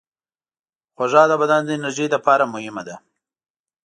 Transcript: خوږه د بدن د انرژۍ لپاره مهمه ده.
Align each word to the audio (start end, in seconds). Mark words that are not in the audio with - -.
خوږه 0.95 1.23
د 1.29 1.33
بدن 1.41 1.61
د 1.65 1.69
انرژۍ 1.77 2.07
لپاره 2.15 2.51
مهمه 2.53 2.83
ده. 2.87 2.95